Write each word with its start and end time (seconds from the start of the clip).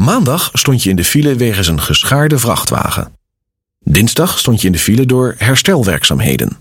Maandag 0.00 0.50
stond 0.52 0.82
je 0.82 0.90
in 0.90 0.96
de 0.96 1.04
file 1.04 1.34
wegens 1.34 1.66
een 1.66 1.80
geschaarde 1.80 2.38
vrachtwagen. 2.38 3.16
Dinsdag 3.78 4.38
stond 4.38 4.60
je 4.60 4.66
in 4.66 4.72
de 4.72 4.78
file 4.78 5.06
door 5.06 5.34
herstelwerkzaamheden. 5.38 6.56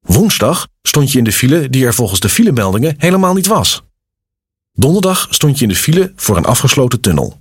Woensdag 0.00 0.66
stond 0.82 1.12
je 1.12 1.18
in 1.18 1.24
de 1.24 1.32
file 1.32 1.70
die 1.70 1.86
er 1.86 1.94
volgens 1.94 2.20
de 2.20 2.28
filemeldingen 2.28 2.94
helemaal 2.98 3.34
niet 3.34 3.46
was. 3.46 3.82
Donderdag 4.72 5.26
stond 5.30 5.58
je 5.58 5.62
in 5.62 5.68
de 5.68 5.76
file 5.76 6.12
voor 6.16 6.36
een 6.36 6.44
afgesloten 6.44 7.00
tunnel. 7.00 7.40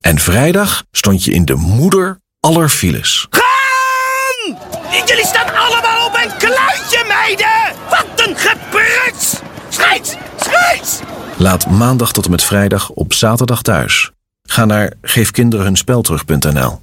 En 0.00 0.18
vrijdag 0.18 0.84
stond 0.90 1.24
je 1.24 1.32
in 1.32 1.44
de 1.44 1.54
moeder 1.54 2.20
aller 2.40 2.68
files. 2.68 3.26
Gaan! 3.30 4.58
Jullie 5.06 5.26
staan 5.26 5.54
allemaal 5.54 6.06
op 6.06 6.14
een 6.14 6.36
kluitje, 6.38 7.04
meiden! 7.08 7.76
Wat 7.90 8.26
een 8.26 8.36
gepruts! 8.36 9.40
Scheids! 9.68 10.14
Scheids! 10.36 11.00
Laat 11.36 11.66
maandag 11.70 12.12
tot 12.12 12.24
en 12.24 12.30
met 12.30 12.44
vrijdag 12.44 12.90
op 12.90 13.12
zaterdag 13.12 13.62
thuis. 13.62 14.12
Ga 14.52 14.64
naar 14.64 14.92
geefkinderenhunspelterug.nl. 15.02 16.80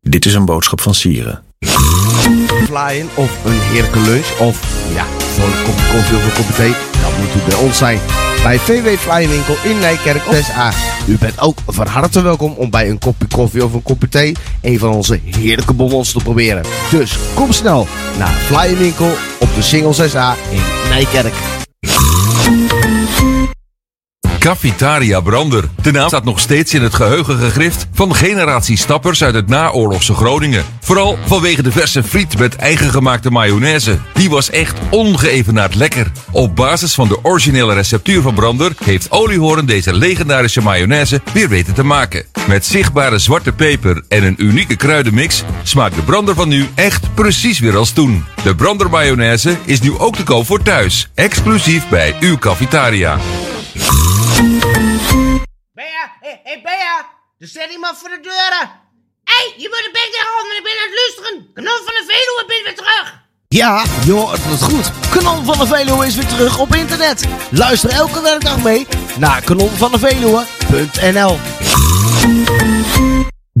Dit 0.00 0.26
is 0.26 0.34
een 0.34 0.44
boodschap 0.44 0.80
van 0.80 0.94
Sieren. 0.94 1.42
Flyen 2.64 3.08
of 3.14 3.44
een 3.44 3.60
heerlijke 3.60 3.98
lunch 3.98 4.38
of 4.38 4.84
ja, 4.94 5.04
een 5.44 5.64
kopje 5.64 5.86
koffie 5.92 6.16
of 6.16 6.24
een 6.24 6.32
kopje 6.32 6.54
thee. 6.54 6.74
Dat 7.02 7.18
moet 7.18 7.42
u 7.42 7.48
bij 7.48 7.58
ons 7.58 7.78
zijn. 7.78 7.98
Bij 8.42 8.58
VW 8.58 8.88
Flyinwinkel 8.98 9.56
in 9.64 9.78
Nijkerk 9.78 10.22
6A. 10.22 10.74
U 11.06 11.18
bent 11.18 11.40
ook 11.40 11.58
van 11.66 11.86
harte 11.86 12.22
welkom 12.22 12.52
om 12.52 12.70
bij 12.70 12.90
een 12.90 12.98
kopje 12.98 13.26
koffie 13.26 13.64
of 13.64 13.72
een 13.72 13.82
kopje 13.82 14.08
thee 14.08 14.36
een 14.62 14.78
van 14.78 14.90
onze 14.90 15.20
heerlijke 15.24 15.72
bonbons 15.72 16.12
te 16.12 16.18
proberen. 16.22 16.64
Dus 16.90 17.16
kom 17.34 17.52
snel 17.52 17.86
naar 18.18 18.32
Flyinwinkel 18.32 19.10
op 19.38 19.54
de 19.54 19.62
Single 19.62 20.08
6A 20.08 20.50
in 20.50 20.62
Nijkerk. 20.88 21.34
Cafetaria 24.42 25.20
Brander. 25.20 25.68
De 25.82 25.90
naam 25.90 26.08
staat 26.08 26.24
nog 26.24 26.40
steeds 26.40 26.74
in 26.74 26.82
het 26.82 26.94
geheugen 26.94 27.38
gegrift 27.38 27.86
van 27.92 28.14
generatie 28.14 28.76
stappers 28.76 29.24
uit 29.24 29.34
het 29.34 29.48
naoorlogse 29.48 30.14
Groningen. 30.14 30.64
Vooral 30.80 31.18
vanwege 31.26 31.62
de 31.62 31.72
verse 31.72 32.02
friet 32.02 32.38
met 32.38 32.56
eigen 32.56 32.90
gemaakte 32.90 33.30
mayonaise. 33.30 33.98
Die 34.14 34.30
was 34.30 34.50
echt 34.50 34.78
ongeëvenaard 34.90 35.74
lekker. 35.74 36.12
Op 36.30 36.56
basis 36.56 36.94
van 36.94 37.08
de 37.08 37.24
originele 37.24 37.74
receptuur 37.74 38.22
van 38.22 38.34
Brander 38.34 38.72
heeft 38.84 39.10
Oliehoorn 39.10 39.66
deze 39.66 39.94
legendarische 39.94 40.62
mayonaise 40.62 41.20
weer 41.32 41.48
weten 41.48 41.74
te 41.74 41.84
maken. 41.84 42.24
Met 42.48 42.66
zichtbare 42.66 43.18
zwarte 43.18 43.52
peper 43.52 44.02
en 44.08 44.24
een 44.24 44.44
unieke 44.44 44.76
kruidenmix 44.76 45.42
smaakt 45.62 45.94
de 45.94 46.02
Brander 46.02 46.34
van 46.34 46.48
nu 46.48 46.68
echt 46.74 47.14
precies 47.14 47.58
weer 47.58 47.76
als 47.76 47.90
toen. 47.90 48.24
De 48.42 48.54
Brander 48.54 48.90
mayonaise 48.90 49.56
is 49.64 49.80
nu 49.80 49.98
ook 49.98 50.16
te 50.16 50.22
koop 50.22 50.46
voor 50.46 50.62
thuis. 50.62 51.10
Exclusief 51.14 51.88
bij 51.88 52.14
uw 52.20 52.38
cafetaria. 52.38 53.18
Bea, 55.72 56.04
hé, 56.20 56.40
hey, 56.42 56.60
Bea, 56.62 57.06
er 57.38 57.48
staat 57.48 57.70
iemand 57.70 57.98
voor 57.98 58.08
de 58.08 58.20
deuren. 58.22 58.80
Hé, 59.24 59.32
hey, 59.34 59.54
je 59.56 59.68
moet 59.68 59.82
de 59.84 59.90
bek 59.92 60.24
handen, 60.34 60.56
ik 60.56 60.62
ben 60.62 60.72
aan 60.72 60.78
het 60.90 60.96
luisteren. 61.00 61.50
Kanon 61.54 61.76
van 61.84 61.94
de 61.94 62.04
Veluwe 62.06 62.44
ben 62.46 62.62
weer 62.64 62.74
terug. 62.74 63.20
Ja, 63.48 63.84
hoort 64.06 64.44
het 64.44 64.62
goed. 64.62 64.90
Kanon 65.10 65.44
van 65.44 65.58
de 65.58 65.66
Veluwe 65.66 66.06
is 66.06 66.14
weer 66.14 66.26
terug 66.26 66.58
op 66.58 66.74
internet. 66.74 67.24
Luister 67.50 67.90
elke 67.90 68.20
werkdag 68.20 68.62
mee 68.62 68.86
naar 69.18 69.42
kanonvandeveluwe.nl 69.42 71.38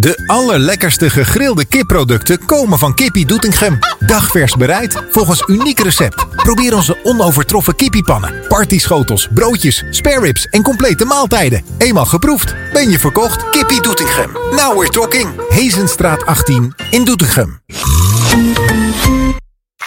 De 0.02 0.22
allerlekkerste 0.26 1.10
gegrilde 1.10 1.64
kipproducten 1.64 2.44
komen 2.44 2.78
van 2.78 2.94
Kippie 2.94 3.26
Doetinchem. 3.26 3.78
Dagvers 3.98 4.56
bereid, 4.56 5.02
volgens 5.10 5.44
uniek 5.46 5.78
recept. 5.78 6.26
Probeer 6.36 6.74
onze 6.74 6.98
onovertroffen 7.02 7.74
kippiepannen, 7.74 8.34
partyschotels, 8.48 9.28
broodjes, 9.34 9.84
spare 9.90 10.20
ribs 10.20 10.46
en 10.46 10.62
complete 10.62 11.04
maaltijden. 11.04 11.64
Eenmaal 11.78 12.06
geproefd, 12.06 12.54
ben 12.72 12.90
je 12.90 12.98
verkocht. 12.98 13.50
Kippie 13.50 13.82
Doetinchem. 13.82 14.32
Now 14.32 14.78
we're 14.78 14.90
talking. 14.90 15.28
Hezenstraat 15.48 16.26
18 16.26 16.74
in 16.90 17.04
Doetinchem. 17.04 17.60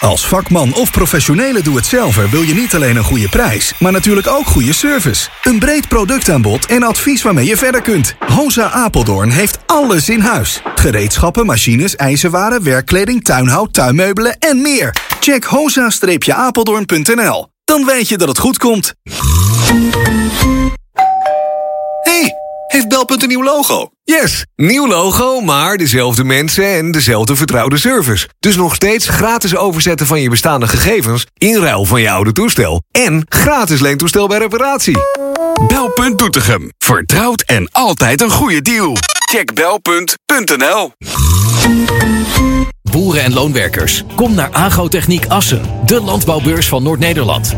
Als 0.00 0.26
vakman 0.26 0.74
of 0.74 0.90
professionele 0.90 1.62
doe-het-zelver 1.62 2.30
wil 2.30 2.42
je 2.42 2.54
niet 2.54 2.74
alleen 2.74 2.96
een 2.96 3.04
goede 3.04 3.28
prijs, 3.28 3.72
maar 3.78 3.92
natuurlijk 3.92 4.26
ook 4.26 4.46
goede 4.46 4.72
service. 4.72 5.28
Een 5.42 5.58
breed 5.58 5.88
productaanbod 5.88 6.66
en 6.66 6.82
advies 6.82 7.22
waarmee 7.22 7.46
je 7.46 7.56
verder 7.56 7.82
kunt. 7.82 8.14
Hosa 8.26 8.70
Apeldoorn 8.70 9.30
heeft 9.30 9.58
alles 9.66 10.08
in 10.08 10.20
huis. 10.20 10.60
Gereedschappen, 10.74 11.46
machines, 11.46 11.96
ijzerwaren, 11.96 12.62
werkkleding, 12.62 13.24
tuinhout, 13.24 13.72
tuinmeubelen 13.72 14.38
en 14.38 14.62
meer. 14.62 14.94
Check 15.20 15.44
hosa-apeldoorn.nl. 15.44 17.48
Dan 17.64 17.84
weet 17.84 18.08
je 18.08 18.18
dat 18.18 18.28
het 18.28 18.38
goed 18.38 18.58
komt. 18.58 18.94
Hey, 22.02 22.34
heeft 22.66 22.88
Belpunt 22.88 23.22
een 23.22 23.28
nieuw 23.28 23.42
logo? 23.42 23.90
Yes, 24.04 24.44
nieuw 24.56 24.86
logo, 24.86 25.40
maar 25.40 25.76
dezelfde 25.76 26.24
mensen 26.24 26.74
en 26.74 26.90
dezelfde 26.90 27.36
vertrouwde 27.36 27.78
service. 27.78 28.28
Dus 28.38 28.56
nog 28.56 28.74
steeds 28.74 29.08
gratis 29.08 29.56
overzetten 29.56 30.06
van 30.06 30.20
je 30.20 30.30
bestaande 30.30 30.68
gegevens... 30.68 31.26
in 31.38 31.56
ruil 31.56 31.84
van 31.84 32.00
je 32.00 32.10
oude 32.10 32.32
toestel. 32.32 32.82
En 32.90 33.26
gratis 33.28 33.80
leentoestel 33.80 34.28
bij 34.28 34.38
reparatie. 34.38 34.98
Belpunt 35.66 36.18
Doetinchem. 36.18 36.70
Vertrouwd 36.78 37.40
en 37.40 37.68
altijd 37.72 38.20
een 38.20 38.30
goede 38.30 38.62
deal. 38.62 38.96
Check 39.30 39.54
belpunt.nl 39.54 40.92
Boeren 42.82 43.22
en 43.22 43.32
loonwerkers, 43.32 44.04
kom 44.14 44.34
naar 44.34 44.50
Agrotechniek 44.50 45.26
Assen. 45.26 45.62
De 45.86 46.00
landbouwbeurs 46.00 46.68
van 46.68 46.82
Noord-Nederland. 46.82 47.56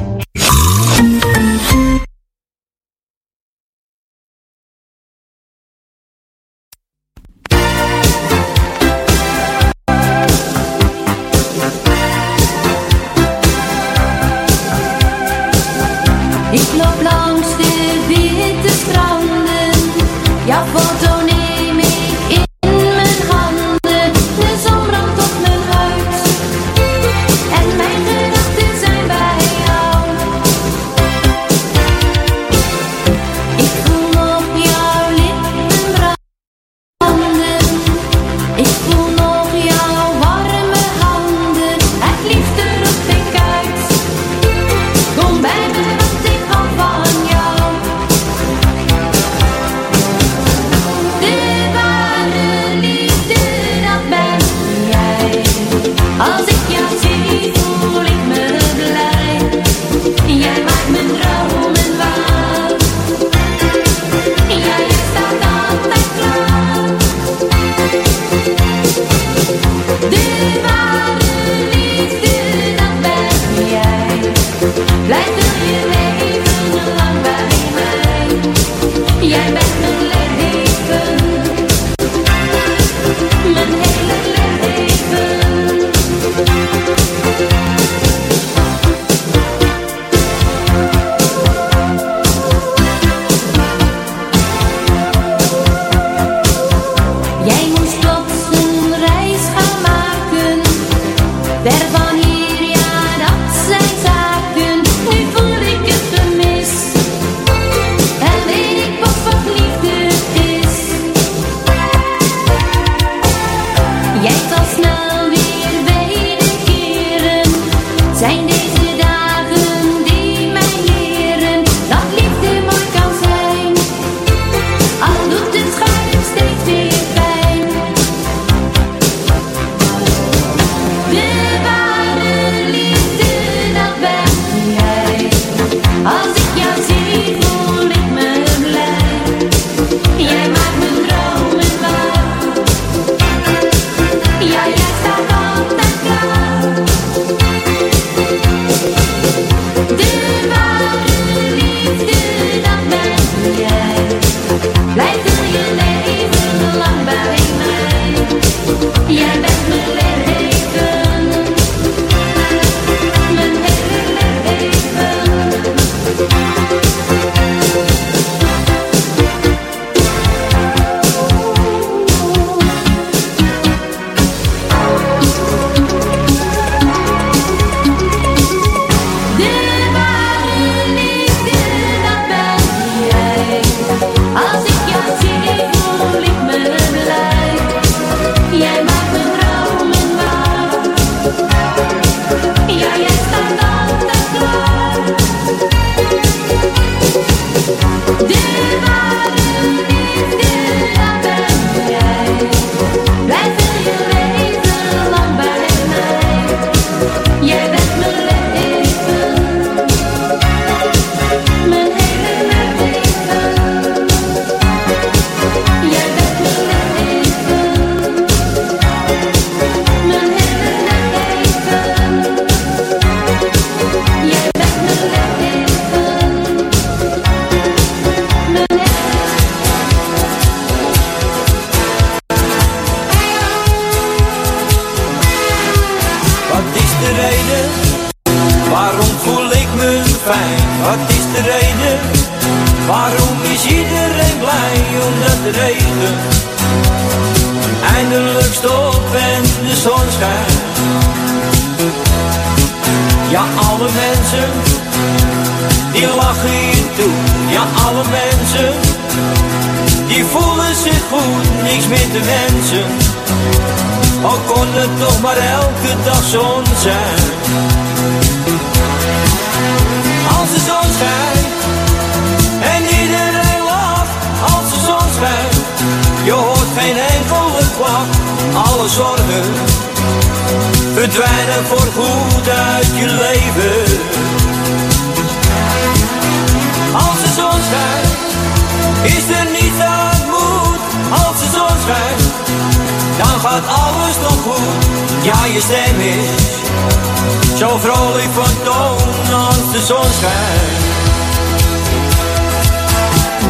Gaat 293.59 293.79
alles 293.79 294.17
nog 294.23 294.43
goed. 294.43 294.87
Ja, 295.23 295.45
je 295.45 295.61
stem 295.61 296.01
is 296.01 297.59
zo 297.59 297.79
vrolijk 297.79 298.29
van 298.33 298.63
toon 298.65 299.35
als 299.35 299.73
de 299.73 299.85
zon 299.87 300.13
schijnt. 300.19 300.85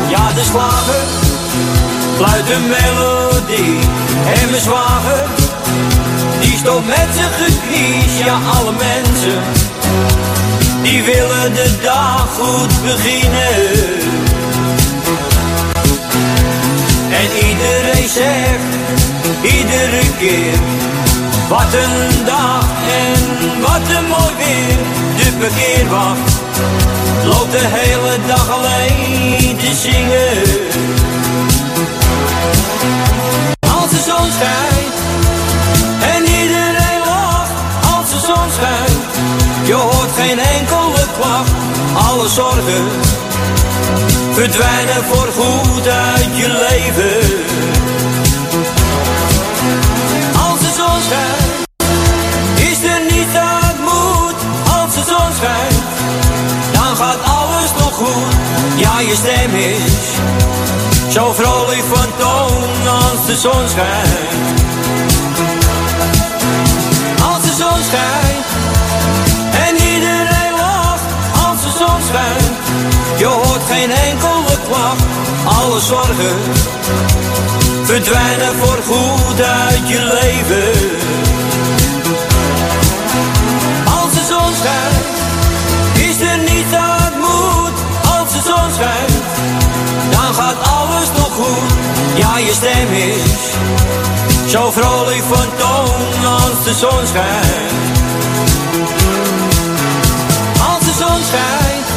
Ja, 0.09 0.33
de 0.33 0.43
slager 0.45 1.07
fluit 2.17 2.51
een 2.51 2.69
melodie 2.69 3.79
en 4.35 4.51
mijn 4.51 4.63
zwager 4.63 5.25
die 6.41 6.57
stopt 6.57 6.87
met 6.87 7.09
zijn 7.15 7.33
geknies. 7.33 8.19
Ja, 8.25 8.39
alle 8.59 8.73
mensen 8.73 9.43
die 10.83 11.03
willen 11.03 11.55
de 11.55 11.79
dag 11.83 12.29
goed 12.41 12.83
beginnen. 12.83 13.57
En 17.11 17.49
iedereen 17.49 18.09
zegt, 18.09 19.08
iedere 19.43 20.03
keer, 20.19 20.59
wat 21.49 21.73
een 21.73 22.25
dag 22.25 22.65
en 23.05 23.21
wat 23.61 23.97
een 23.97 24.07
mooi 24.07 24.33
weer. 24.37 24.79
De 25.17 25.33
parkeerwacht 25.39 26.33
loopt 27.25 27.53
de 27.53 27.67
hele 27.79 28.17
dag 28.27 28.51
alleen 28.51 29.57
te 29.57 29.75
zingen. 29.75 30.43
Als 33.81 33.91
de 33.91 34.03
zon 34.11 34.29
schijnt 34.39 34.97
en 36.15 36.23
iedereen 36.41 37.01
lacht, 37.05 37.53
als 37.95 38.11
de 38.11 38.21
zon 38.27 38.49
schijnt, 38.59 39.05
je 39.65 39.75
hoort 39.75 40.13
geen 40.17 40.39
enkele 40.39 41.05
klacht, 41.19 41.53
alle 42.09 42.29
zorgen 42.29 42.87
verdwijnen 44.33 45.05
voor 45.05 45.29
goed 45.37 45.89
uit 45.89 46.37
je 46.37 46.49
leven. 46.49 47.98
Ja, 58.79 59.01
je 59.01 59.15
stem 59.15 59.55
is 59.55 60.19
zo 61.13 61.33
vrolijk 61.33 61.85
van 61.93 62.09
toon 62.19 62.89
als 62.89 63.27
de 63.27 63.37
zon 63.37 63.69
schijnt. 63.69 64.61
Als 67.33 67.43
de 67.43 67.55
zon 67.59 67.83
schijnt 67.89 68.47
en 69.69 69.75
iedereen 69.75 70.53
lacht, 70.57 71.03
als 71.47 71.63
de 71.63 71.71
zon 71.79 72.01
schijnt. 72.09 72.57
Je 73.19 73.27
hoort 73.27 73.63
geen 73.71 73.91
enkele 73.91 74.59
klacht, 74.69 75.05
alle 75.45 75.81
zorgen 75.81 76.37
verdwijnen 77.85 78.55
voor 78.59 78.79
goed 78.87 79.41
uit 79.41 79.89
je 79.89 80.19
leven. 80.23 80.71
Als 84.03 84.13
de 84.13 84.25
zon 84.29 84.53
schijnt, 84.61 85.08
de 88.39 88.45
zon 88.45 88.73
schijnt, 88.73 89.25
dan 90.11 90.35
gaat 90.35 90.57
alles 90.79 91.09
nog 91.17 91.33
goed. 91.35 91.73
Ja, 92.15 92.39
je 92.39 92.53
stem 92.53 92.93
is 92.93 93.57
zo 94.51 94.71
vrolijk 94.71 95.23
van 95.29 95.49
toon 95.57 96.27
als 96.33 96.65
de 96.65 96.75
zon 96.75 97.07
schijnt. 97.07 97.73
Als 100.71 100.85
de 100.85 100.95
zon 100.99 101.21
schijnt 101.31 101.89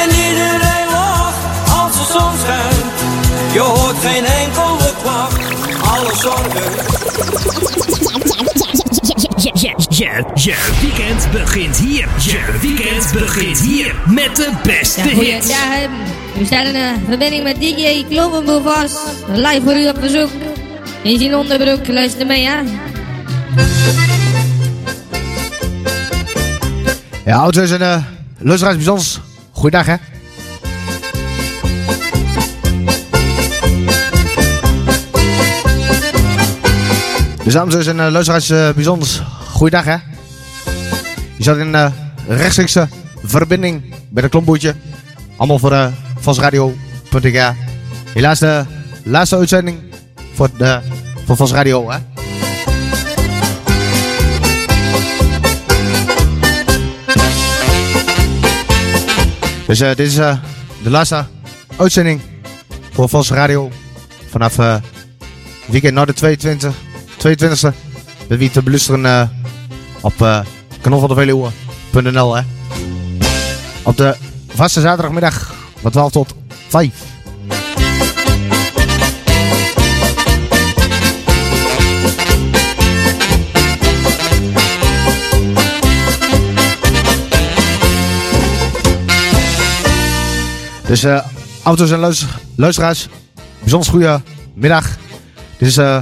en 0.00 0.08
iedereen 0.10 0.88
lacht 0.90 1.42
als 1.80 1.92
de 1.92 2.12
zon 2.12 2.32
schijnt. 2.42 2.92
Je 3.52 3.60
hoort 3.60 3.96
geen 4.02 4.24
enkele 4.24 4.92
klacht, 5.02 5.38
alle 5.92 6.14
zorgen. 6.16 6.92
Je, 9.42 9.50
je, 9.54 9.74
je, 9.88 10.24
je 10.34 10.70
weekend 10.80 11.30
begint 11.32 11.76
hier. 11.76 12.08
Je 12.18 12.58
weekend 12.60 13.12
begint 13.12 13.60
hier 13.60 13.94
met 14.06 14.36
de 14.36 14.50
beste 14.62 15.00
Ja, 15.00 15.06
hits. 15.06 15.14
goeiedag. 15.46 15.90
We 16.38 16.44
staan 16.44 16.66
in 16.66 16.74
een 16.74 16.94
verbinding 17.08 17.42
met 17.42 17.60
DJ 17.60 18.04
Klompenboevas. 18.08 18.96
Live 19.34 19.60
voor 19.64 19.74
u 19.76 19.88
op 19.88 20.00
bezoek. 20.00 20.30
In 21.02 21.18
zijn 21.18 21.34
onderbroek. 21.34 21.86
Luister 21.88 22.26
mee, 22.26 22.46
hè. 22.48 22.60
Ja, 27.24 27.36
ouders 27.36 27.70
en 27.70 27.80
uh, 27.80 27.96
luisteraars 28.38 28.76
bijzonders. 28.76 29.20
Goeiedag 29.52 29.86
hè. 29.86 29.94
Dus 37.44 37.52
dames 37.52 37.86
en 37.86 38.00
eh, 38.00 38.10
luisteraars, 38.10 38.50
eh, 38.50 38.70
bijzonders. 38.70 39.22
Goeiedag 39.50 39.84
hè. 39.84 39.96
Je 41.36 41.42
zat 41.42 41.56
in 41.56 41.74
eh, 41.74 41.92
rechtstreeks 42.28 42.76
verbinding 43.24 43.94
met 44.10 44.24
een 44.24 44.30
klomboetje, 44.30 44.74
Allemaal 45.36 45.58
voor 45.58 45.72
uh, 45.72 45.86
Helaas 48.12 48.38
de 48.38 48.64
laatste 49.04 49.36
uitzending 49.36 49.78
voor, 50.34 50.48
de, 50.56 50.80
Radio 51.52 51.90
hè. 51.90 51.98
Dus 59.66 59.78
dit 59.78 59.98
is 59.98 60.14
de 60.14 60.90
laatste 60.90 61.24
uitzending 61.76 62.20
voor 62.92 63.08
Vals 63.08 63.30
Radio 63.30 63.70
vanaf 64.30 64.58
uh, 64.58 64.76
weekend 65.66 65.94
naar 65.94 66.06
de 66.06 66.12
22. 66.12 66.74
22e. 67.22 67.72
Met 68.28 68.38
wie 68.38 68.50
te 68.50 68.62
beluisteren 68.62 69.06
eh, 69.06 69.28
op 70.00 70.14
uh, 70.22 70.40
kanon 70.80 71.00
van 71.00 71.08
de 71.08 71.14
Veluwe.nl. 71.14 72.34
hè. 72.36 72.42
Op 73.82 73.96
de 73.96 74.16
vaste 74.48 74.80
zaterdagmiddag 74.80 75.54
van 75.80 75.90
12 75.90 76.12
tot 76.12 76.34
5. 76.68 76.90
Dus 90.86 91.04
eh 91.04 91.20
auto's 91.62 91.90
en 91.90 91.98
luister- 91.98 92.38
luisteraars, 92.56 93.08
bijzonder 93.60 93.88
goede 93.90 94.20
middag. 94.54 94.86
Dit 95.58 95.68
is 95.68 95.76
eh 95.76 95.98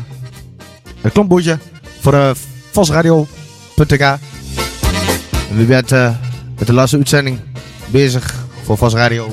een 1.03 1.13
klompboertje 1.13 1.59
voor 2.01 2.15
uh, 2.15 2.31
Vosradio.tk. 2.73 4.01
En 4.01 5.57
wie 5.57 5.67
bent 5.67 5.93
eh, 5.93 6.15
met 6.59 6.67
de 6.67 6.73
laatste 6.73 6.97
uitzending 6.97 7.39
bezig 7.87 8.35
voor 8.65 8.77
Vos 8.77 8.95
Radio. 8.95 9.27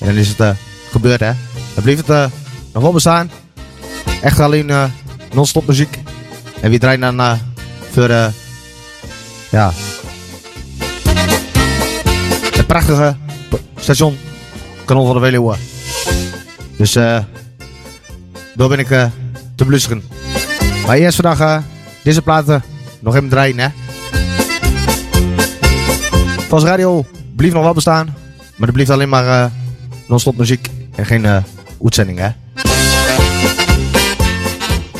En 0.00 0.06
dan 0.06 0.14
is 0.14 0.28
het 0.28 0.40
eh, 0.40 0.50
gebeurd 0.90 1.20
hè. 1.20 1.32
Dan 1.74 1.82
blijft 1.82 2.00
het 2.06 2.10
eh, 2.10 2.26
nog 2.72 2.82
wel 2.82 2.92
bestaan. 2.92 3.30
Echt 4.22 4.40
alleen 4.40 4.70
eh, 4.70 4.84
non-stop 5.32 5.66
muziek. 5.66 5.98
En 6.60 6.70
wie 6.70 6.78
draait 6.78 7.00
dan 7.00 7.20
eh, 7.20 7.32
voor 7.90 8.08
eh, 8.08 8.26
ja, 9.50 9.72
het 12.56 12.66
prachtige 12.66 13.16
station 13.76 14.16
Kanon 14.84 15.06
van 15.06 15.14
de 15.14 15.22
Veluwe. 15.22 15.56
Dus 16.76 16.94
eh 16.96 17.18
daar 18.54 18.68
ben 18.68 18.78
ik 18.78 18.90
eh, 18.90 19.06
te 19.54 19.64
blusseren. 19.64 20.02
Maar 20.86 20.96
eerst 20.96 21.20
vandaag 21.20 21.40
eh, 21.40 21.62
deze 22.02 22.22
platen 22.22 22.62
nog 23.00 23.14
even 23.14 23.28
draaien 23.28 23.58
hè. 23.58 23.68
Vals 26.48 26.64
Radio 26.64 27.04
blijft 27.36 27.54
nog 27.54 27.64
wel 27.64 27.74
bestaan. 27.74 28.14
Maar 28.56 28.68
er 28.68 28.74
blijft 28.74 28.90
alleen 28.90 29.08
maar 29.08 29.44
eh, 29.44 29.50
non-stop 30.08 30.36
muziek 30.36 30.68
en 30.94 31.06
geen 31.06 31.24
eh 31.24 31.42
uitzending 31.82 32.18
hè. 32.18 32.28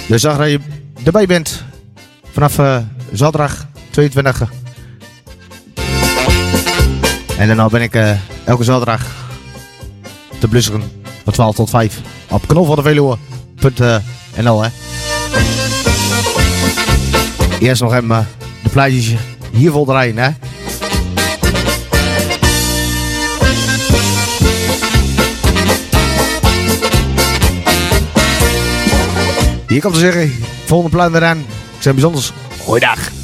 Dus 0.09 0.21
zag 0.21 0.37
dat 0.37 0.51
je 0.51 0.61
erbij 1.05 1.27
bent 1.27 1.65
vanaf 2.33 2.59
eh, 2.59 2.79
zaterdag 3.13 3.67
22. 3.91 4.43
En 7.39 7.57
dan 7.57 7.69
ben 7.69 7.83
ik 7.83 7.95
elke 8.45 8.65
zaterdag 8.65 9.07
te 10.39 10.49
blusseren 10.49 10.83
van 11.25 11.33
12 11.33 11.55
tot 11.55 11.71
5 11.71 12.01
op 12.29 12.47
knol 12.47 12.65
van 12.65 12.77
de 12.77 12.83
Veluwe.nl 12.83 14.63
hè. 14.63 14.69
Eerst 17.59 17.83
nog 17.83 17.95
even 17.95 18.11
eh, 18.11 18.19
de 18.63 18.69
plaatjes 18.69 19.15
hier 19.53 19.73
draaien 19.85 20.19
hè. 20.19 20.31
Hier 29.69 29.81
komt 29.81 29.95
te 29.95 30.01
zeggen, 30.01 30.33
volgende 30.65 30.97
plaat 30.97 31.15
eraan. 31.15 31.39
Ik 31.39 31.83
zeg 31.83 31.93
bijzonders, 31.93 32.33
goeiedag. 32.59 33.22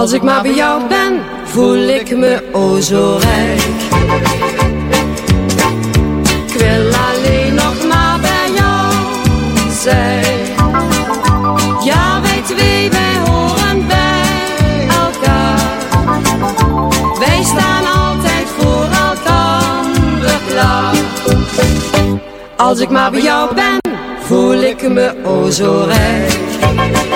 Als 0.00 0.12
ik 0.12 0.22
maar 0.22 0.42
bij 0.42 0.54
jou 0.54 0.88
ben, 0.88 1.20
voel 1.44 1.88
ik 1.88 2.16
me 2.16 2.42
o 2.52 2.80
zo 2.80 3.18
rijk. 3.20 3.60
Ik 6.46 6.54
wil 6.58 6.92
alleen 7.08 7.54
nog 7.54 7.86
maar 7.88 8.18
bij 8.20 8.50
jou 8.56 8.92
zijn. 9.70 10.38
Ja, 11.84 12.20
wij 12.20 12.42
twee, 12.44 12.90
wij 12.90 13.18
horen 13.26 13.86
bij 13.86 14.88
elkaar. 14.88 15.60
Wij 17.18 17.42
staan 17.42 17.84
altijd 17.86 18.46
voor 18.58 18.86
elkaar 19.08 19.84
klaar. 20.48 20.94
Als 22.56 22.80
ik 22.80 22.90
maar 22.90 23.10
bij 23.10 23.22
jou 23.22 23.54
ben, 23.54 23.78
voel 24.20 24.62
ik 24.62 24.88
me 24.88 25.14
o 25.24 25.50
zo 25.50 25.84
rijk. 25.86 27.09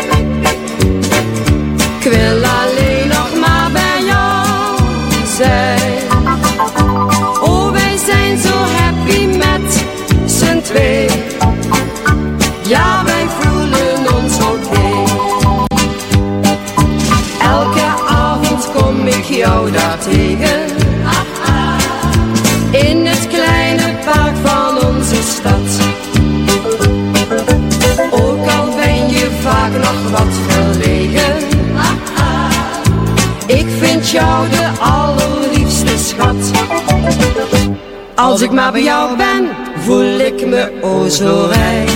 Als 38.35 38.43
ik 38.43 38.51
maar 38.51 38.73
bij 38.73 38.83
jou 38.83 39.17
ben, 39.17 39.49
voel 39.79 40.19
ik 40.19 40.47
me 40.47 40.73
o 40.83 41.09
zo 41.09 41.49
rijk. 41.51 41.91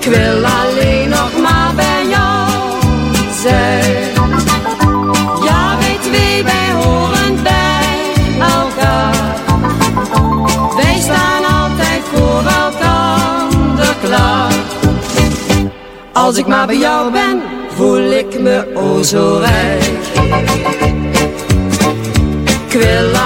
Ik 0.00 0.04
wil 0.04 0.44
alleen 0.44 1.08
nog 1.08 1.30
maar 1.42 1.72
bij 1.74 2.06
jou 2.08 2.50
zijn. 3.42 4.12
Ja, 5.44 5.76
wij 5.78 5.98
twee, 6.00 6.44
wij 6.44 6.70
horen 6.82 7.42
bij 7.42 8.40
elkaar. 8.40 9.36
Wij 10.76 11.00
staan 11.00 11.44
altijd 11.44 12.02
voor 12.14 12.42
elkaar 12.44 13.94
klaar. 14.02 14.52
Als 16.12 16.36
ik 16.36 16.46
maar 16.46 16.66
bij 16.66 16.78
jou 16.78 17.12
ben, 17.12 17.42
voel 17.74 18.10
ik 18.10 18.40
me 18.40 18.74
o 18.74 19.02
zo 19.02 19.40
rijk. 19.40 19.96
Ik 22.68 22.74
wil 22.74 23.16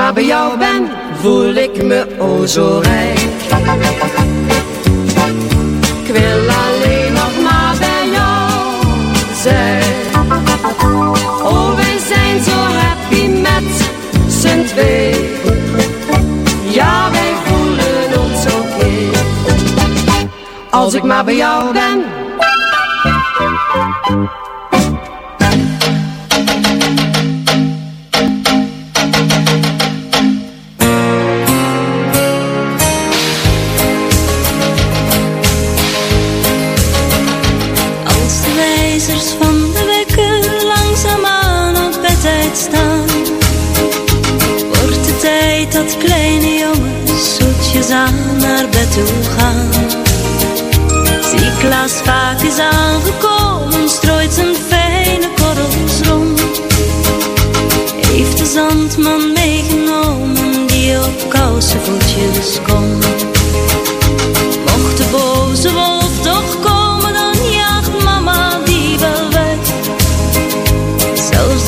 maar 0.00 0.12
bij 0.12 0.24
jou 0.24 0.58
ben, 0.58 0.90
voel 1.20 1.54
ik 1.54 1.82
me 1.82 2.06
o 2.18 2.46
zo 2.46 2.80
rijk. 2.82 3.18
Ik 6.02 6.12
wil 6.12 6.40
alleen 6.64 7.12
nog 7.12 7.32
maar 7.42 7.74
bij 7.78 8.08
jou 8.12 8.50
zijn. 9.42 9.82
Oh, 11.42 11.74
wij 11.74 11.98
zijn 12.08 12.42
zo 12.42 12.56
happy 12.56 13.26
met 13.26 13.90
z'n 14.28 14.64
twee. 14.64 15.14
Ja, 16.70 17.10
wij 17.10 17.32
voelen 17.44 18.20
ons 18.20 18.44
oké. 18.46 19.18
Als 20.70 20.94
ik 20.94 21.02
maar 21.02 21.24
bij 21.24 21.36
jou 21.36 21.72
ben. 21.72 21.89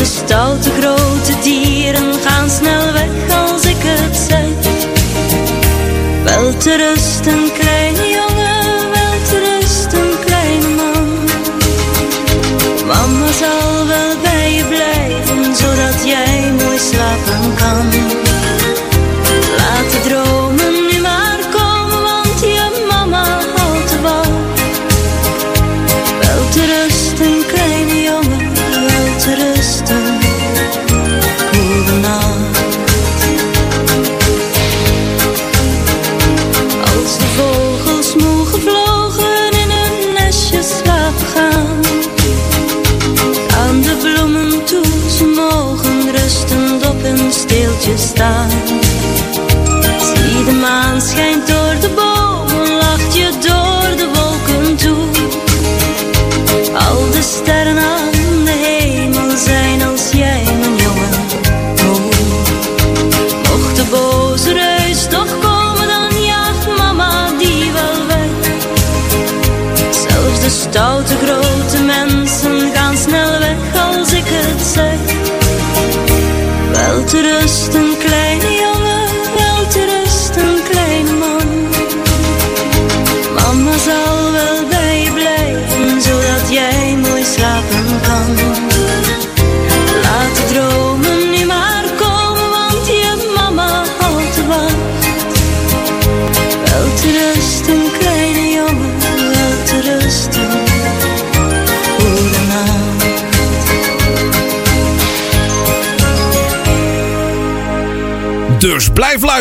De 0.02 0.08
stoute 0.08 0.70
grote 0.70 1.38
dieren 1.42 2.14
gaan 2.14 2.50
snel 2.50 2.92
weg 2.92 3.36
als 3.36 3.64
ik 3.64 3.76
het 3.78 4.16
zeg. 4.16 4.72
Wel 6.24 6.56
te 6.56 6.76
rusten 6.76 7.52
krijg. 7.52 7.81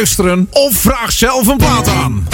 of 0.02 0.74
vraag 0.74 1.12
zelf 1.12 1.48
een 1.48 1.58
plaat 1.58 1.88
aan. 1.88 2.28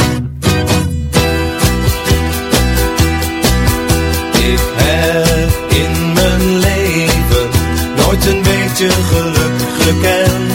Ik 4.33 4.59
heb 4.75 5.71
in 5.71 6.13
mijn 6.13 6.59
leven 6.59 7.49
nooit 7.95 8.25
een 8.25 8.41
beetje 8.41 8.89
geluk 8.89 9.61
gekend. 9.79 10.51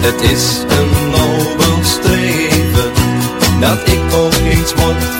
Het 0.00 0.30
is 0.30 0.64
een 0.68 1.10
nobel 1.10 1.84
streven 1.84 2.92
dat 3.60 3.78
ik 3.88 4.12
ook 4.12 4.34
iets 4.34 4.74
moet 4.74 5.13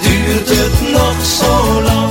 duurt 0.00 0.48
het 0.48 0.90
nog 0.92 1.24
zo 1.24 1.82
lang? 1.82 2.05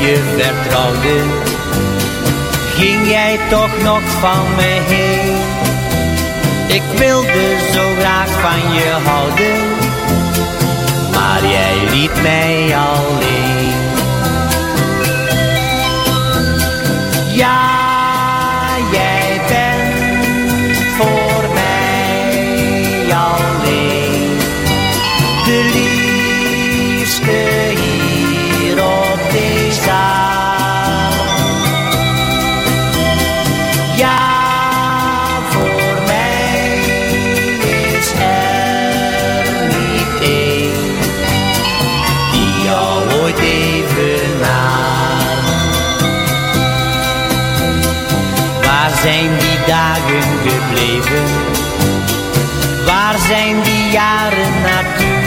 je 0.00 0.34
vertrouwde, 0.36 1.22
ging 2.74 3.08
jij 3.08 3.38
toch 3.50 3.82
nog 3.82 4.00
van 4.20 4.54
me 4.56 4.80
heen. 4.86 5.36
Ik 6.66 6.98
wilde 6.98 7.56
zo 7.72 7.94
graag 7.98 8.30
van 8.30 8.74
je 8.74 8.90
houden, 9.04 9.56
maar 11.12 11.46
jij 11.46 11.90
liet 11.90 12.22
mij 12.22 12.76
alleen. 12.76 13.55
Waar 48.96 49.04
zijn 49.04 49.38
die 49.38 49.58
dagen 49.66 50.22
gebleven? 50.46 51.24
Waar 52.86 53.18
zijn 53.18 53.62
die 53.62 53.90
jaren 53.90 54.60
naartoe? 54.62 55.20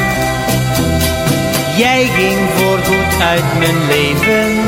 Jij 1.77 2.09
ging 2.15 2.49
voorgoed 2.55 3.21
uit 3.21 3.57
mijn 3.57 3.87
leven. 3.87 4.65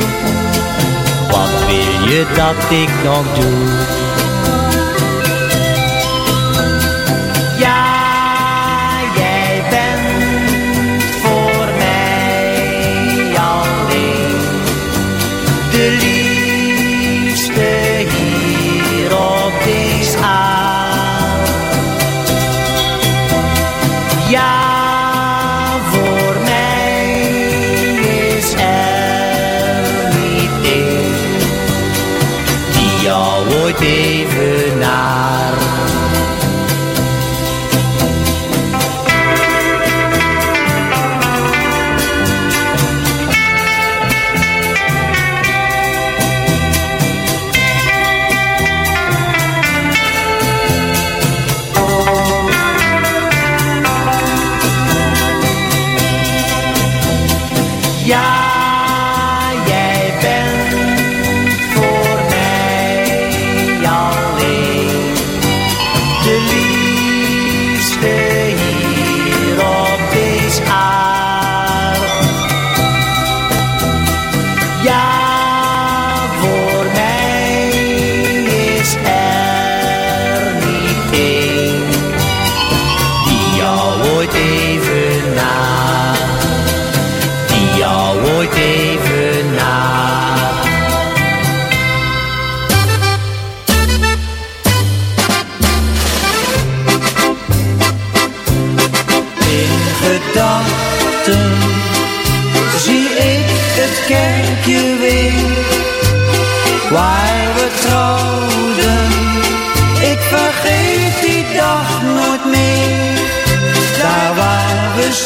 Wat 1.31 1.65
wil 1.67 2.09
je 2.09 2.25
dat 2.35 2.71
ik 2.71 3.03
nog 3.03 3.25
doe? 3.33 4.10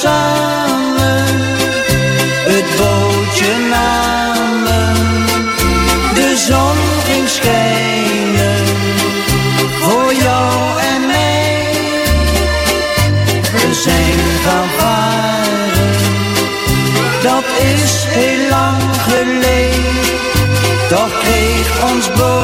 samen 0.02 1.26
het 2.52 2.70
bootje 2.78 3.54
namen. 3.70 4.94
De 6.14 6.38
zon 6.48 6.78
ging 7.08 7.30
schijnen 7.30 8.66
voor 9.82 10.14
jou 10.14 10.80
en 10.94 11.06
mij. 11.06 11.74
We 13.52 13.74
zijn 13.74 14.20
gaan 14.46 14.70
varen, 14.78 15.92
dat 17.22 17.46
is 17.82 18.06
heel 18.08 18.50
lang 18.50 18.82
geleden. 19.08 19.84
Toch 20.90 21.20
kreeg 21.20 21.92
ons 21.94 22.08
bootje. 22.08 22.35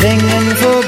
singing 0.00 0.56
for 0.56 0.79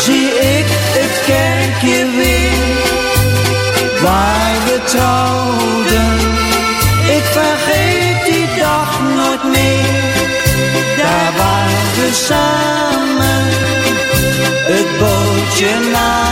zie 0.00 0.28
ik 0.58 0.66
het 0.68 1.14
kerkje 1.26 2.10
weer. 2.16 2.62
Waar 4.02 4.54
we 4.64 4.80
trouwden, 4.84 6.14
ik 7.16 7.24
vergeet 7.24 8.24
die 8.24 8.48
dag 8.58 9.00
nooit 9.16 9.44
meer. 9.44 10.02
Daar 10.96 11.32
waren 11.36 11.88
we 11.96 12.10
samen, 12.12 13.44
het 14.72 14.98
bootje 14.98 15.90
na. 15.92 16.23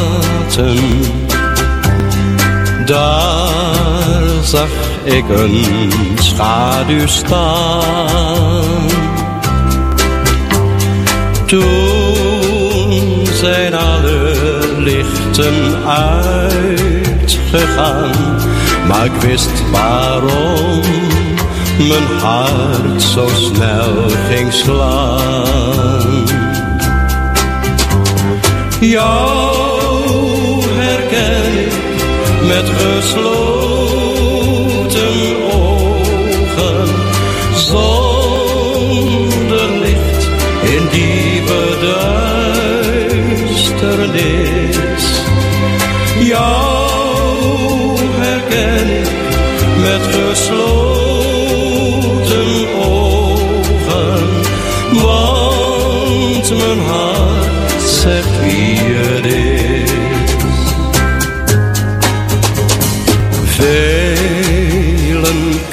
Daar 2.87 4.45
zag 4.45 4.69
ik 5.05 5.25
een 5.29 5.93
schaduw 6.15 7.07
staan. 7.07 8.65
Toen 11.47 13.27
zijn 13.33 13.75
alle 13.75 14.61
lichten 14.79 15.87
uitgegaan, 15.87 17.21
maar 18.89 19.05
ik 19.05 19.13
wist 19.21 19.71
waarom 19.71 20.81
mijn 21.89 22.21
hart 22.21 23.03
zo 23.03 23.29
snel 23.29 24.09
ging 24.29 24.53
slaan. 24.53 26.32
Jou 28.83 30.63
herken 30.69 31.67
ik 31.67 31.73
met 32.47 32.69
gesloten 32.79 34.27
ogen, 35.53 36.89
zonder 37.55 38.59
licht 39.81 40.29
in 40.63 40.89
diepe 40.91 41.77
duisternis. 43.51 45.05
Jou 46.19 47.99
herken 48.19 48.89
ik 48.89 49.11
met 49.81 50.03
gesloten 50.15 50.92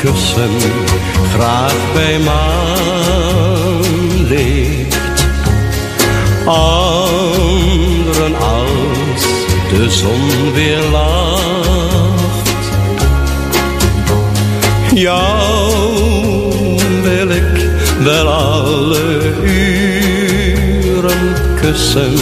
kussen 0.03 0.49
graag 1.33 1.75
bij 1.93 2.19
maanlicht, 2.19 3.27
anderen 6.45 8.35
als 8.35 9.23
de 9.69 9.89
zon 9.89 10.53
weer 10.53 10.81
lacht. 10.91 12.49
Jou 14.93 15.83
wil 17.01 17.29
ik 17.29 17.69
wel 18.03 18.27
alle 18.27 19.33
uren 19.43 21.33
kussen, 21.61 22.13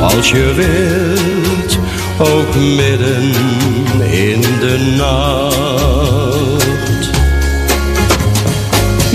als 0.00 0.30
je 0.30 0.52
wilt, 0.54 1.78
ook 2.18 2.54
midden 2.54 3.32
in 4.10 4.40
de 4.40 4.94
nacht. 4.96 6.23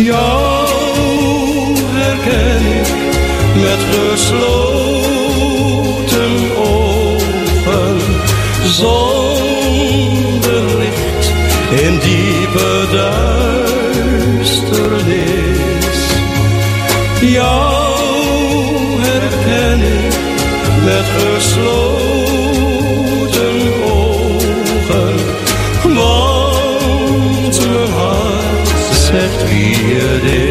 Jou 0.10 1.76
herken 1.86 2.64
ik 2.80 2.90
met 3.62 3.82
gesloten 3.92 5.14
ogen, 6.58 7.98
zonder 8.66 10.64
licht 10.78 11.26
in 11.84 11.94
diepe 12.00 12.72
duisternis. 12.92 14.58
Jou 17.22 17.96
herken 19.02 19.80
ik 19.82 20.16
met 20.84 21.06
gesloten 21.18 22.29
wie 30.00 30.08
het 30.08 30.24
is. 30.24 30.49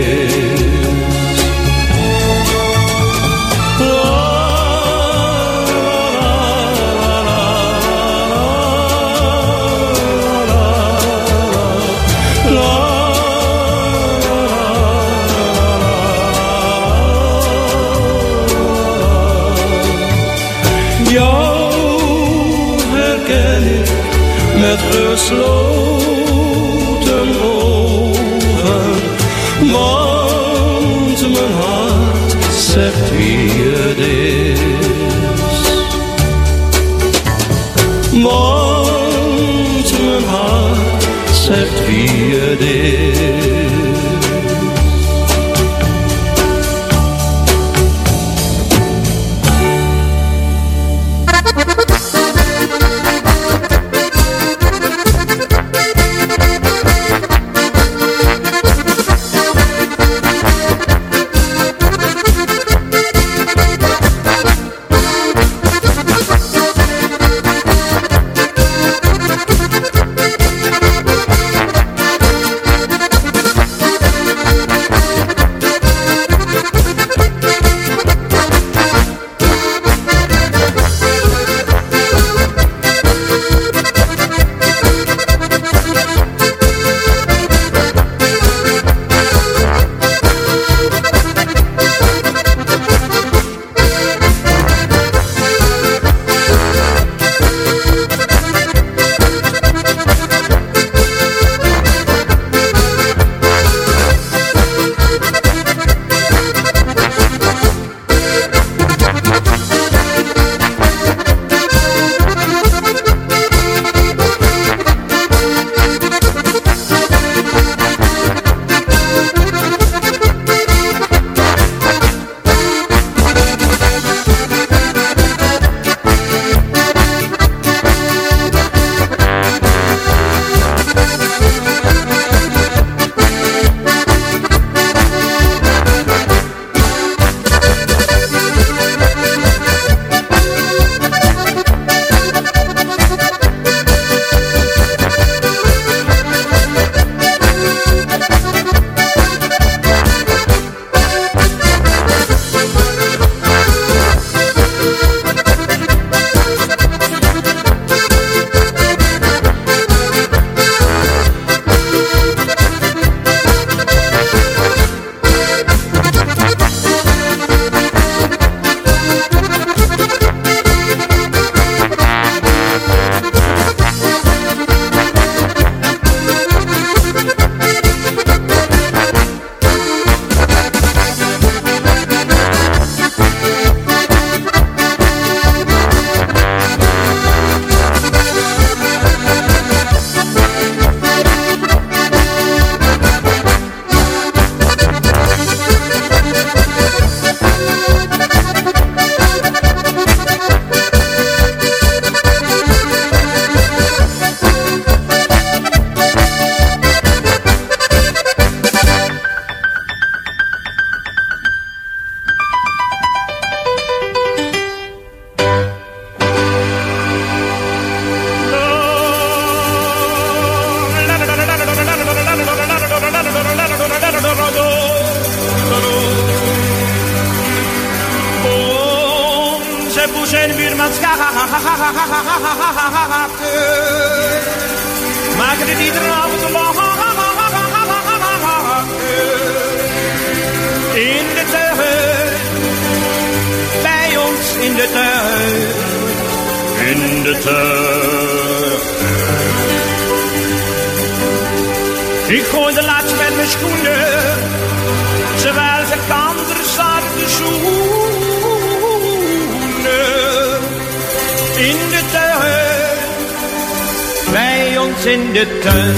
In 265.05 265.33
de 265.33 265.59
tuin. 265.63 265.95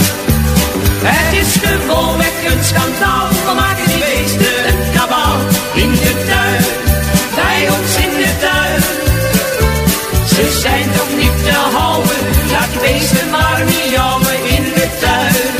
Het 1.02 1.30
is 1.42 1.52
gewoonweg 1.62 2.36
een 2.52 2.64
schandaal, 2.64 3.28
we 3.46 3.52
maken 3.54 3.86
die 3.86 3.98
beesten 3.98 4.56
een 4.68 4.82
kabaal 4.96 5.38
in 5.74 5.90
de 5.90 6.14
tuin, 6.30 6.64
bij 7.34 7.60
ons 7.76 7.92
in 8.04 8.12
de 8.22 8.32
tuin. 8.44 8.82
Ze 10.32 10.58
zijn 10.64 10.86
toch 10.98 11.12
niet 11.22 11.36
te 11.44 11.58
houden, 11.76 12.20
laat 12.52 12.70
die 12.72 12.80
beesten 12.80 13.30
maar 13.30 13.62
miauwen 13.70 14.40
in 14.56 14.64
de 14.78 14.88
tuin, 15.00 15.52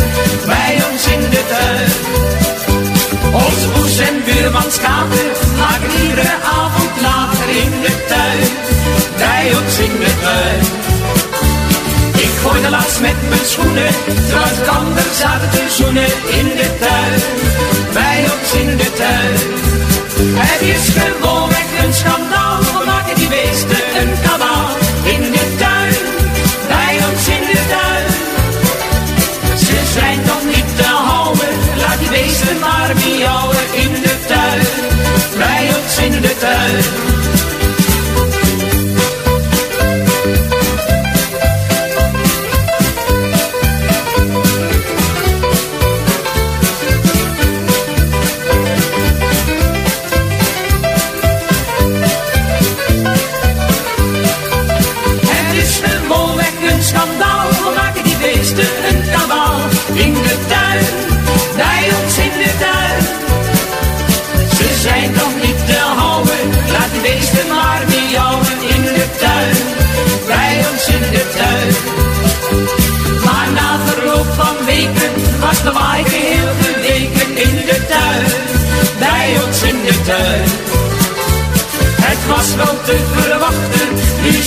bij 0.46 0.74
ons 0.90 1.02
in 1.14 1.22
de 1.34 1.42
tuin. 1.52 1.90
Onze 3.32 3.68
poes 3.74 3.98
en 3.98 4.16
buurman 4.24 4.70
schapen 4.70 5.26
maken 5.58 5.90
iedere 6.02 6.36
avond 6.60 6.92
later 7.02 7.48
in 7.64 7.72
de 7.84 7.94
tuin, 8.08 8.50
bij 9.16 9.44
ons 9.58 9.78
in 9.78 9.94
de 10.04 10.12
tuin. 10.22 10.99
Ik 12.40 12.46
gooide 12.46 12.70
laatst 12.70 13.00
met 13.00 13.28
mijn 13.28 13.44
schoenen, 13.44 13.92
terwijl 14.28 14.76
ander 14.78 15.08
zaten 15.12 15.50
te 15.50 15.64
zoenen 15.68 16.10
in 16.38 16.48
de 16.60 16.68
tuin, 16.80 17.20
bij 17.92 18.20
ons 18.32 18.52
in 18.62 18.76
de 18.76 18.92
tuin. 18.92 19.34
Het 20.42 20.60
is 20.74 20.84
gewoonweg 20.98 21.68
een 21.84 21.94
schandaal, 21.94 22.60
we 22.60 22.84
maken 22.86 23.14
die 23.14 23.28
beesten 23.28 23.82
een 24.00 24.12
kabaal. 24.22 24.68
In 25.14 25.22
de 25.36 25.46
tuin, 25.58 25.94
bij 26.68 26.94
ons 27.08 27.28
in 27.36 27.44
de 27.50 27.60
tuin. 27.72 28.06
Ze 29.58 29.78
zijn 29.98 30.22
toch 30.22 30.44
niet 30.44 30.76
te 30.76 30.90
houden, 31.08 31.52
laat 31.82 31.98
die 31.98 32.08
beesten 32.08 32.58
maar 32.58 32.90
miauwen 32.94 33.66
in 33.84 33.92
de 33.92 34.14
tuin, 34.26 34.66
bij 35.36 35.64
ons 35.76 35.98
in 36.06 36.20
de 36.20 36.34
tuin. 36.38 37.19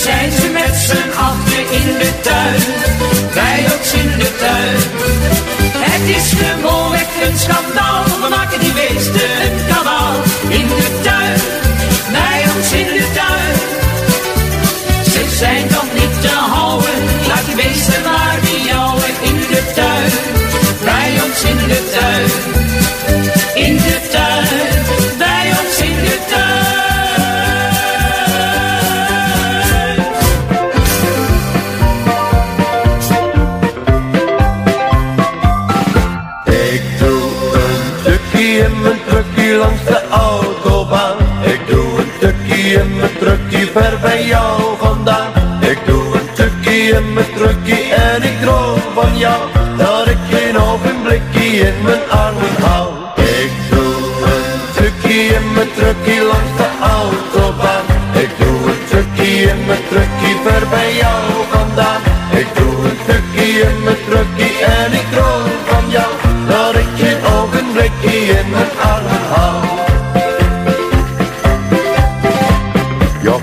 Zijn 0.04 0.32
ze 0.32 0.48
met 0.48 0.76
z'n 0.76 1.18
achter 1.18 1.64
in 1.80 1.98
de 1.98 2.12
tuin, 2.20 2.62
bij 3.34 3.60
ons 3.78 3.92
in 3.92 4.18
de 4.18 4.30
tuin. 4.38 4.80
Het 5.90 6.16
is 6.16 6.32
gewoonweg 6.32 7.08
een 7.26 7.38
schandaal, 7.38 8.04
langs 39.64 39.84
de 39.84 40.00
autobaan. 40.10 41.16
Ik 41.44 41.60
doe 41.66 41.98
een 41.98 42.10
tukkie 42.20 42.72
in 42.72 42.96
mijn 42.96 43.18
truckie 43.18 43.66
ver 43.66 43.98
bij 44.02 44.26
jou 44.26 44.60
vandaan. 44.78 45.32
Ik 45.60 45.78
doe 45.86 46.14
een 46.14 46.28
tukkie 46.34 46.92
in 46.92 47.12
mijn 47.12 47.26
truckie 47.36 47.94
en 47.94 48.22
ik 48.22 48.40
droom 48.40 48.78
van 48.94 49.18
jou. 49.18 49.53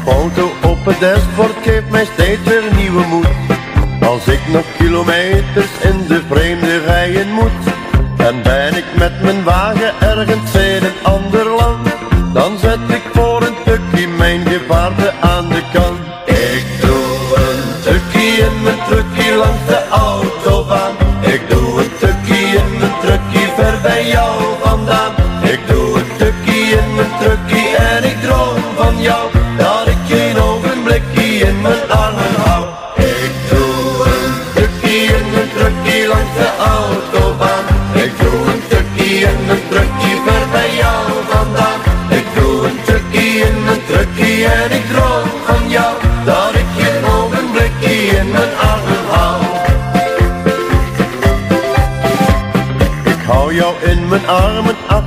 Foto 0.06 0.52
op 0.64 0.86
het 0.86 1.00
dashboard 1.00 1.56
geeft 1.62 1.90
mij 1.90 2.06
steeds 2.06 2.44
weer 2.44 2.64
nieuwe 2.76 3.06
moed. 3.06 3.28
Als 4.02 4.28
ik 4.28 4.40
nog 4.48 4.66
kilometers 4.78 5.72
in 5.82 6.08
de 6.08 6.22
vreemde 6.30 6.78
rijen 6.86 7.32
moet. 7.34 7.74
En 8.18 8.44
ben 8.44 8.76
ik 8.76 8.86
met 8.98 9.22
mijn 9.22 9.44
wagen 9.44 9.94
ergens 10.00 10.56
in 10.56 10.84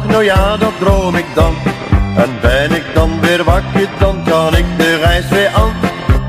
nou 0.09 0.25
ja, 0.25 0.57
dat 0.57 0.73
droom 0.79 1.15
ik 1.15 1.27
dan. 1.35 1.55
En 2.17 2.31
ben 2.41 2.73
ik 2.73 2.85
dan 2.95 3.21
weer 3.21 3.45
wakker, 3.45 3.89
dan 3.99 4.23
kan 4.25 4.57
ik 4.57 4.65
de 4.79 4.97
reis 4.97 5.29
weer 5.29 5.51
aan. 5.55 5.75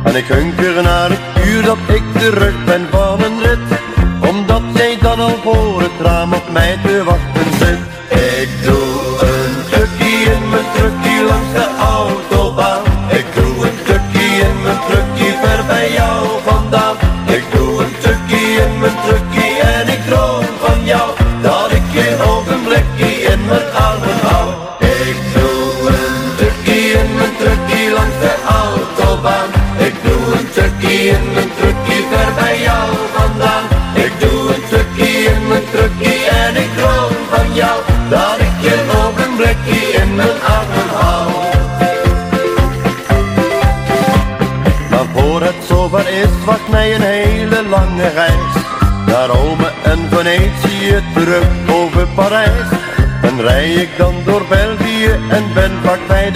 En 0.04 0.16
ik 0.16 0.28
hunker 0.28 0.84
naar 0.84 1.10
het 1.10 1.48
uur 1.48 1.64
dat 1.64 1.78
ik 1.88 2.04
terug 2.14 2.64
ben 2.66 2.88
van 2.92 3.05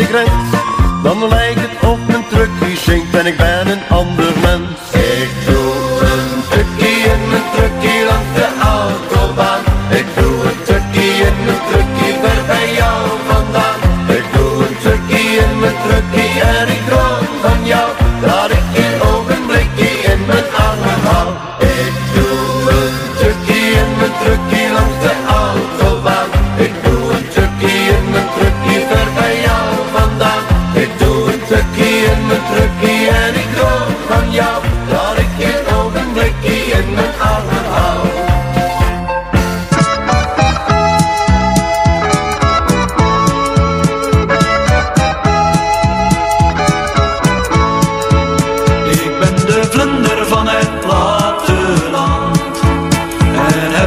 great. 0.10 0.59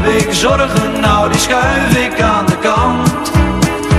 Ik 0.04 0.28
zorgen, 0.30 1.00
nou 1.00 1.30
die 1.30 1.40
schuif 1.40 1.96
ik 1.96 2.20
aan 2.20 2.46
de 2.46 2.58
kant. 2.58 3.30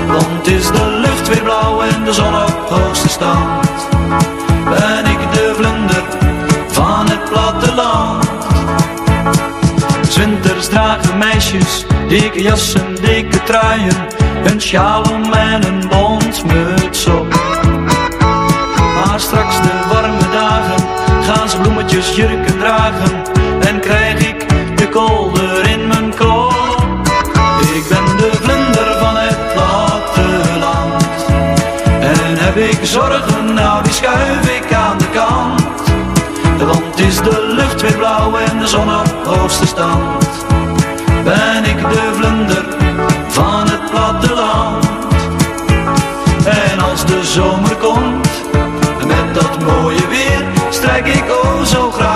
Want 0.08 0.48
is 0.48 0.68
de 0.72 0.86
lucht 0.86 1.28
weer 1.28 1.44
blauw 1.44 1.82
en 1.82 2.04
de 2.04 2.14
zon 2.14 2.36
op 2.36 2.70
hoogste 2.70 3.10
stand. 3.10 3.68
Ben 4.70 5.06
ik 5.06 5.32
de 5.32 5.54
vlinder 5.56 6.04
van 6.68 7.10
het 7.10 7.30
platteland. 7.30 8.26
Zwinters 10.10 10.68
dragen 10.68 11.18
meisjes 11.18 11.86
dikke 12.08 12.42
jassen, 12.42 12.96
dikke 13.02 13.44
truien. 13.44 14.08
Een 14.44 14.62
sjaal 14.62 15.02
om 15.02 15.34
en 15.34 15.66
een 15.66 15.88
bondsmuts 15.88 17.06
op. 17.06 17.28
Maar 18.96 19.20
straks 19.20 19.62
de 19.62 19.88
warme 19.94 20.30
dagen 20.32 20.88
gaan 21.24 21.50
ze 21.50 21.58
bloemetjes 21.58 22.16
jurken 22.16 22.58
dragen 22.60 23.22
en 23.68 23.80
krijg 23.80 24.20
ik 24.20 24.48
de 24.76 24.90
kolder 24.90 25.53
de 28.24 28.38
vlinder 28.42 28.98
van 29.00 29.16
het 29.16 29.54
platteland 29.54 31.26
en 32.00 32.38
heb 32.38 32.56
ik 32.56 32.80
zorgen, 32.82 33.54
nou 33.54 33.84
die 33.84 33.94
schuif 33.94 34.50
ik 34.58 34.74
aan 34.74 34.98
de 34.98 35.10
kant. 35.10 35.82
Want 36.58 37.00
is 37.00 37.16
de 37.16 37.54
lucht 37.56 37.82
weer 37.82 37.98
blauw 37.98 38.36
en 38.38 38.60
de 38.60 38.68
zon 38.68 38.90
op 39.00 39.26
hoogste 39.26 39.68
stand. 39.68 40.28
Ben 41.24 41.64
ik 41.64 41.78
de 41.78 42.12
vlinder 42.14 42.66
van 43.28 43.70
het 43.70 43.92
platteland. 43.92 44.86
En 46.46 46.80
als 46.80 47.06
de 47.06 47.24
zomer 47.24 47.76
komt, 47.76 48.30
met 49.08 49.34
dat 49.34 49.60
mooie 49.64 50.08
weer, 50.08 50.44
strijk 50.70 51.08
ik 51.08 51.24
oh 51.44 51.62
zo 51.64 51.92
graag 51.92 52.13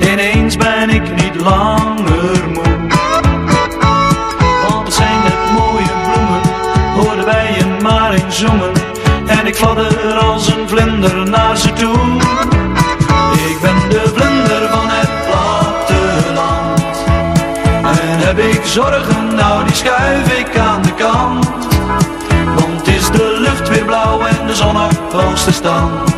ineens 0.00 0.56
ben 0.56 0.90
ik 0.90 1.14
niet 1.14 1.34
langer 1.34 2.48
moe. 2.52 2.76
Want 4.68 4.84
het 4.84 4.94
zijn 4.94 5.18
net 5.22 5.52
mooie 5.52 5.92
bloemen, 6.02 6.40
hoor 6.94 7.16
de 7.16 7.24
bijen 7.24 7.82
maar 7.82 8.18
zoemen, 8.28 8.72
en 9.26 9.46
ik 9.46 9.54
fladder 9.54 10.12
als 10.12 10.46
een 10.46 10.68
vlinder 10.68 11.28
naar 11.28 11.56
ze 11.56 11.72
toe. 11.72 11.98
Ik 13.48 13.60
ben 13.60 13.88
de 13.88 14.12
vlinder 14.14 14.68
van 14.70 14.88
het 14.88 15.10
platteland. 15.26 16.82
En 17.82 18.18
heb 18.26 18.38
ik 18.38 18.60
zorgen, 18.64 19.34
nou 19.34 19.64
die 19.64 19.74
schuif 19.74 20.38
ik 20.38 20.58
aan 20.58 20.82
de 20.82 20.94
kant. 20.94 21.48
Want 22.58 22.86
is 22.86 23.10
de 23.10 23.36
lucht 23.40 23.68
weer 23.68 23.84
blauw 23.84 24.20
en 24.20 24.46
de 24.46 24.54
zon 24.54 24.76
op 24.76 25.12
hoogste 25.12 25.52
stand. 25.52 26.16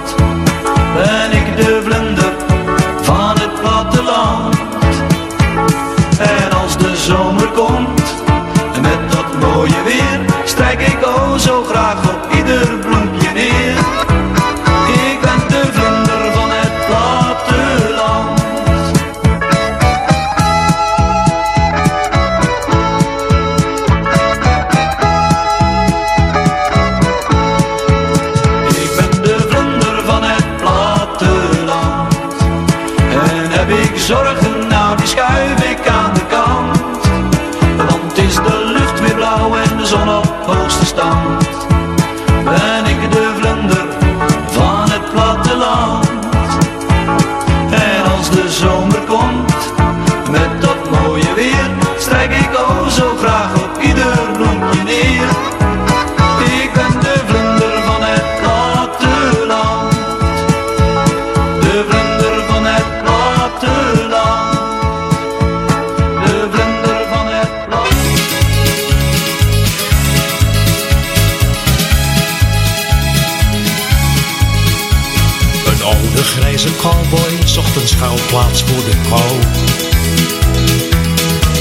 Schuilplaats 78.11 78.63
voor 78.63 78.85
de 78.85 78.97
kou. 79.09 79.39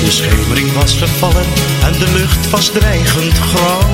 De 0.03 0.11
schemering 0.11 0.73
was 0.73 0.97
gevallen 0.97 1.45
en 1.83 1.91
de 1.91 2.11
lucht 2.17 2.49
was 2.49 2.69
dreigend 2.69 3.37
grauw. 3.37 3.89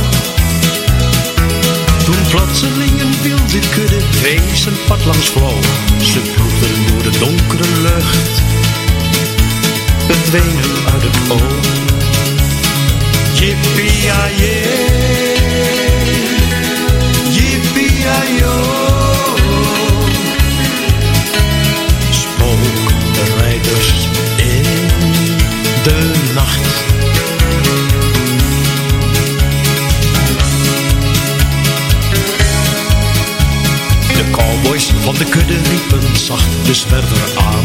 Toen 2.03 2.15
plotseling 2.29 3.01
een 3.01 3.15
wilde 3.21 3.59
kudde 3.69 4.01
wees 4.21 4.65
een 4.65 4.77
pad 4.87 5.05
langs 5.05 5.29
vloog. 5.29 5.65
Ze 6.01 6.19
vloekten 6.35 6.85
door 6.87 7.11
de 7.11 7.17
donkere 7.19 7.81
lucht, 7.81 8.41
verdwenen 10.07 10.93
uit 10.93 11.03
het 11.03 11.31
oog. 11.31 11.65
Yippie-yay, 13.33 14.33
yippie-yo. 17.29 18.94
De 25.85 26.11
nacht. 26.33 26.83
De 34.13 34.23
cowboys 34.31 34.91
van 35.01 35.15
de 35.15 35.25
kudde 35.25 35.53
riepen 35.53 36.17
zacht 36.17 36.47
de 36.65 36.73
zwerver 36.73 37.37
aan. 37.37 37.63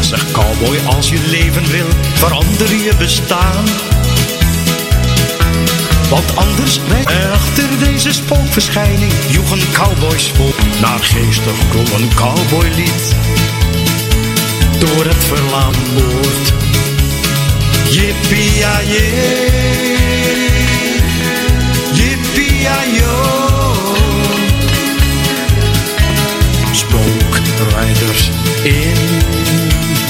Zeg 0.00 0.30
cowboy, 0.30 0.78
als 0.86 1.08
je 1.08 1.18
leven 1.26 1.70
wil, 1.70 1.88
verander 2.14 2.74
je 2.74 2.92
bestaan. 2.98 3.64
Want 6.10 6.36
anders 6.36 6.80
er 7.04 7.30
achter 7.30 7.68
deze 7.78 8.12
spookverschijning 8.12 9.12
joeg 9.28 9.50
een 9.50 9.72
cowboysvolk 9.72 10.56
naar 10.80 10.98
geestig 10.98 11.68
klom 11.70 12.00
een 12.00 12.14
cowboylied 12.14 13.14
door 14.78 15.04
het 15.04 15.24
verlaten 15.24 15.94
woord. 15.94 16.52
Yippie-yay, 17.90 18.86
yippie-yo. 21.92 23.44
Spookrijders 26.72 28.30
in 28.62 28.94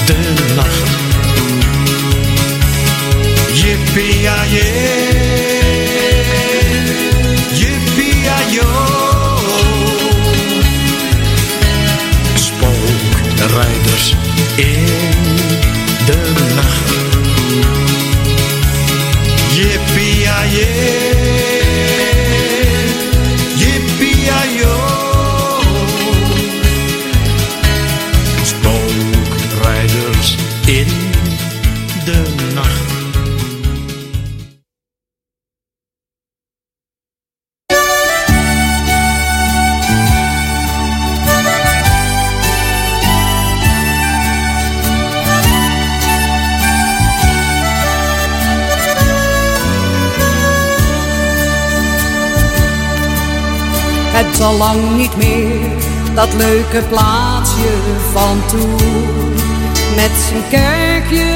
de 0.05 0.53
nacht. 0.55 0.89
Yippie-yay, 3.53 5.26
dat 56.17 56.33
leuke 56.33 56.81
plaatsje 56.89 57.73
van 58.13 58.41
toen. 58.47 59.33
Met 59.95 60.11
zijn 60.27 60.43
kerkje, 60.49 61.33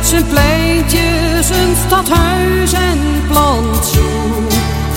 zijn 0.00 0.26
pleintje, 0.26 1.08
zijn 1.40 1.76
stadhuis 1.86 2.72
en 2.72 2.98
plantsoen. 3.28 4.46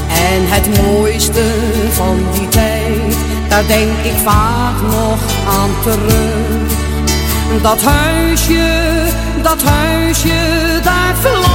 En 0.07 0.41
het 0.45 0.81
mooiste 0.81 1.43
van 1.91 2.17
die 2.33 2.47
tijd, 2.47 3.15
daar 3.49 3.67
denk 3.67 3.97
ik 4.03 4.17
vaak 4.23 4.81
nog 4.81 5.19
aan 5.47 5.71
terug. 5.83 6.71
Dat 7.61 7.81
huisje, 7.81 9.03
dat 9.41 9.63
huisje, 9.63 10.79
daar 10.83 11.15
verlang 11.19 11.50